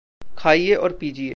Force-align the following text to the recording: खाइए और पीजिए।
खाइए 0.37 0.75
और 0.75 0.93
पीजिए। 0.93 1.29